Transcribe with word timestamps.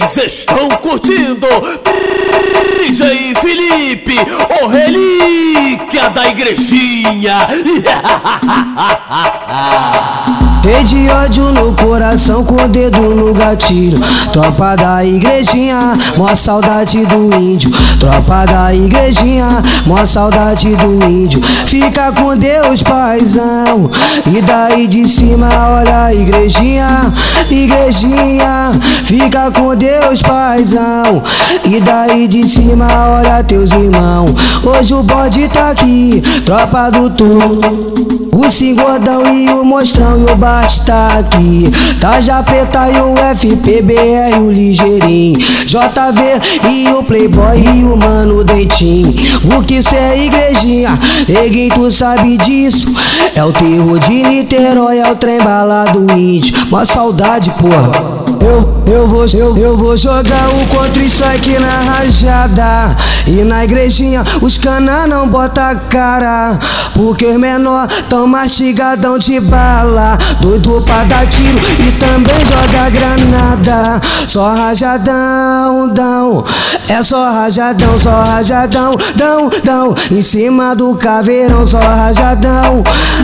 vocês 0.00 0.38
estão 0.38 0.68
curtindo 0.68 1.46
DJ 2.78 3.34
Felipe, 3.36 4.14
o 4.62 4.66
relíquia 4.68 6.10
da 6.10 6.28
igrejinha. 6.28 7.36
Tem 10.62 10.84
de 10.84 11.08
ódio 11.10 11.52
no 11.52 11.72
coração 11.72 12.44
com 12.44 12.54
o 12.54 12.68
dedo 12.68 13.00
no 13.00 13.34
gatilho. 13.34 13.98
Tropa 14.32 14.76
da 14.76 15.04
igrejinha, 15.04 15.92
mó 16.16 16.36
saudade 16.36 17.04
do 17.04 17.36
índio. 17.36 17.68
Tropa 17.98 18.44
da 18.44 18.72
igrejinha, 18.72 19.48
mó 19.84 20.06
saudade 20.06 20.68
do 20.76 21.04
índio. 21.04 21.42
Fica 21.66 22.12
com 22.12 22.36
Deus, 22.36 22.80
paizão. 22.80 23.90
E 24.24 24.40
daí 24.40 24.86
de 24.86 25.08
cima, 25.08 25.48
olha 25.48 26.04
a 26.04 26.14
igrejinha, 26.14 27.12
igrejinha. 27.50 28.70
Fica 29.04 29.50
com 29.50 29.74
Deus, 29.74 30.22
paizão. 30.22 31.24
E 31.64 31.80
daí 31.80 32.28
de 32.28 32.46
cima, 32.46 32.86
olha 33.18 33.42
teus 33.42 33.72
irmãos. 33.72 34.30
Hoje 34.64 34.94
o 34.94 35.02
bode 35.02 35.48
tá 35.48 35.70
aqui, 35.70 36.22
tropa 36.46 36.88
do 36.88 37.10
tu. 37.10 38.21
O 38.34 38.50
Singordão 38.50 39.22
e 39.30 39.50
o 39.50 39.62
Mostrão 39.62 40.24
e 40.26 40.32
o 40.32 40.34
Basta 40.34 41.08
aqui. 41.18 41.70
Taja 42.00 42.42
Preta 42.42 42.88
e 42.88 42.98
o 42.98 43.14
FPBR 43.36 44.38
o 44.40 44.50
Ligeirinho. 44.50 45.38
JV 45.66 46.70
e 46.70 46.88
o 46.88 47.02
Playboy 47.02 47.60
e 47.60 47.84
o 47.84 47.94
Mano 47.94 48.42
Dentinho. 48.42 49.14
O 49.54 49.62
que 49.62 49.82
cê 49.82 49.96
é 49.96 50.24
igrejinha, 50.24 50.98
neguinho 51.28 51.74
tu 51.74 51.90
sabe 51.90 52.38
disso. 52.38 52.88
É 53.34 53.44
o 53.44 53.52
terror 53.52 53.98
de 53.98 54.22
Niterói, 54.22 54.98
é 54.98 55.10
o 55.10 55.14
trem 55.14 55.38
balado 55.38 56.06
índio. 56.16 56.56
Uma 56.68 56.86
saudade 56.86 57.50
porra. 57.50 58.22
Eu, 58.40 58.71
eu, 58.86 59.06
vou, 59.06 59.24
eu, 59.34 59.56
eu 59.56 59.76
vou 59.76 59.96
jogar 59.96 60.48
o 60.48 60.66
contra-strike 60.66 61.58
na 61.58 61.82
rajada. 61.82 62.96
E 63.26 63.42
na 63.44 63.64
igrejinha 63.64 64.24
os 64.40 64.58
cana 64.58 65.06
não 65.06 65.28
bota 65.28 65.70
a 65.70 65.76
cara. 65.76 66.58
Porque 66.94 67.26
os 67.26 67.38
menor 67.38 67.86
tão 68.08 68.26
mastigadão 68.26 69.18
de 69.18 69.40
bala. 69.40 70.18
Doido 70.40 70.82
pra 70.82 71.04
dar 71.04 71.26
tiro 71.26 71.58
e 71.78 71.92
também 71.98 72.34
joga 72.46 72.71
granada 72.90 74.00
Só 74.26 74.52
rajadão, 74.52 75.88
dão 75.88 76.44
É 76.88 77.02
só 77.02 77.24
rajadão, 77.30 77.98
só 77.98 78.22
rajadão, 78.22 78.96
dão, 79.16 79.50
dão 79.64 79.94
Em 80.10 80.22
cima 80.22 80.74
do 80.74 80.94
caveirão, 80.94 81.64
só 81.64 81.78
rajadão, 81.78 82.82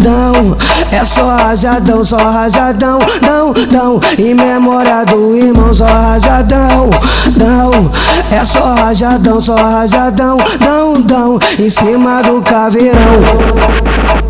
dão 0.00 0.56
É 0.92 1.04
só 1.04 1.36
rajadão, 1.36 2.04
só 2.04 2.16
rajadão, 2.16 2.98
dão, 3.20 3.52
dão 3.70 4.00
Em 4.18 4.34
memória 4.34 5.04
do 5.04 5.36
irmão, 5.36 5.72
só 5.72 5.86
rajadão, 5.86 6.90
não. 7.36 7.90
É 8.30 8.44
só 8.44 8.74
rajadão, 8.74 9.40
só 9.40 9.54
rajadão, 9.54 10.36
não, 10.60 10.94
não. 10.94 11.38
Em 11.58 11.70
cima 11.70 12.22
do 12.22 12.40
caveirão. 12.42 14.29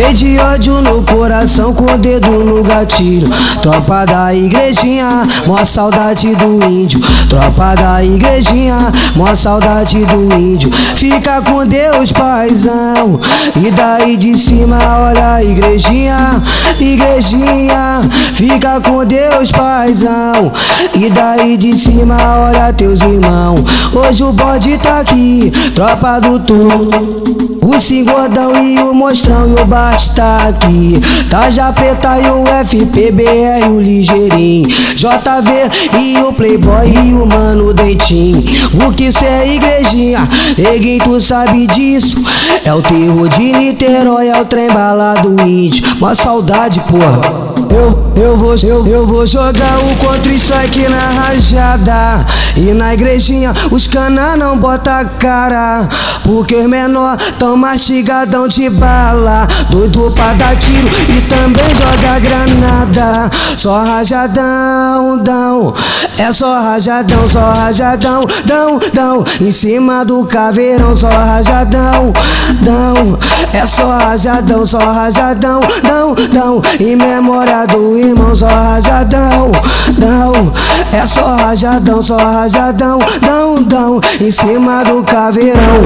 Cheio 0.00 0.14
de 0.14 0.38
ódio 0.38 0.80
no 0.80 1.02
coração 1.02 1.74
com 1.74 1.84
o 1.84 1.98
dedo 1.98 2.30
no 2.42 2.62
gatilho. 2.62 3.28
Tropa 3.60 4.06
da 4.06 4.32
igrejinha, 4.32 5.22
mó 5.46 5.62
saudade 5.62 6.34
do 6.36 6.66
índio. 6.66 6.98
Tropa 7.28 7.74
da 7.74 8.02
igrejinha, 8.02 8.78
mó 9.14 9.34
saudade 9.34 10.02
do 10.06 10.34
índio. 10.34 10.72
Fica 10.72 11.42
com 11.42 11.66
Deus, 11.66 12.10
paizão. 12.12 13.20
E 13.54 13.70
daí 13.70 14.16
de 14.16 14.38
cima, 14.38 14.78
olha 14.78 15.34
a 15.34 15.44
igrejinha. 15.44 16.42
Igrejinha, 16.80 18.00
fica 18.32 18.80
com 18.80 19.04
Deus, 19.04 19.52
paizão. 19.52 20.50
E 20.94 21.10
daí 21.10 21.58
de 21.58 21.76
cima, 21.76 22.16
olha 22.46 22.72
teus 22.72 23.02
irmãos 23.02 23.60
Hoje 23.94 24.24
o 24.24 24.32
bode 24.32 24.78
tá 24.78 25.00
aqui, 25.00 25.52
tropa 25.74 26.18
do 26.20 26.38
tu 26.38 27.49
o 27.70 27.80
Singordão 27.80 28.52
e 28.60 28.78
o 28.80 28.92
Mostrão 28.92 29.54
e 29.56 29.60
o 29.60 29.64
Basta 29.64 30.36
aqui 30.48 31.00
Taja 31.30 31.72
Preta 31.72 32.18
e 32.18 32.28
o 32.28 32.44
FPBR 32.66 33.68
o 33.70 33.80
Ligeirinho. 33.80 34.68
JV 34.68 35.98
e 35.98 36.18
o 36.18 36.32
Playboy 36.32 36.90
e 36.90 37.14
o 37.14 37.26
Mano 37.26 37.72
Dentinho. 37.72 38.42
O 38.86 38.92
que 38.92 39.12
cê 39.12 39.26
é 39.26 39.54
igrejinha, 39.54 40.28
neguinho 40.58 41.02
tu 41.04 41.20
sabe 41.20 41.66
disso. 41.66 42.16
É 42.64 42.72
o 42.74 42.82
terror 42.82 43.28
de 43.28 43.52
Niterói, 43.52 44.28
é 44.28 44.40
o 44.40 44.44
trem 44.44 44.68
balado 44.68 45.36
índio. 45.46 45.84
Uma 45.98 46.14
saudade 46.14 46.80
porra 46.80 47.39
eu, 47.80 48.12
eu, 48.22 48.36
vou, 48.36 48.54
eu, 48.62 48.86
eu 48.86 49.06
vou 49.06 49.26
jogar 49.26 49.78
o 49.78 49.96
contra-strike 49.96 50.86
na 50.88 51.06
rajada. 51.10 52.26
E 52.56 52.72
na 52.74 52.92
igrejinha 52.92 53.54
os 53.70 53.86
cana 53.86 54.36
não 54.36 54.58
bota 54.58 55.04
cara. 55.18 55.88
Porque 56.22 56.56
os 56.56 56.68
menor 56.68 57.16
tão 57.38 57.56
mastigadão 57.56 58.46
de 58.46 58.68
bala. 58.68 59.46
Doido 59.70 60.10
pra 60.14 60.34
dar 60.34 60.56
tiro 60.56 60.88
e 61.08 61.20
também 61.22 61.64
joga 61.74 62.18
granada. 62.18 63.30
Só 63.56 63.82
rajadão, 63.82 65.16
dão 65.18 65.74
É 66.20 66.30
só 66.34 66.52
rajadão, 66.52 67.26
só 67.26 67.40
rajadão, 67.50 68.26
dão, 68.44 68.78
dão 68.92 69.24
Em 69.40 69.50
cima 69.50 70.04
do 70.04 70.22
caveirão, 70.26 70.94
só 70.94 71.08
rajadão, 71.08 72.12
dão 72.60 73.18
É 73.54 73.64
só 73.66 73.96
rajadão, 73.96 74.66
só 74.66 74.78
rajadão, 74.78 75.60
dão, 75.82 76.14
dão 76.30 76.62
Em 76.78 76.94
memória 76.94 77.66
do 77.66 77.96
irmão, 77.98 78.36
só 78.36 78.46
rajadão, 78.46 79.50
não. 79.98 80.52
É 80.92 81.06
só 81.06 81.36
rajadão, 81.36 82.02
só 82.02 82.18
rajadão, 82.18 82.98
não, 83.22 83.54
não. 83.54 84.00
Em 84.20 84.30
cima 84.30 84.82
do 84.82 85.02
caveirão. 85.02 85.80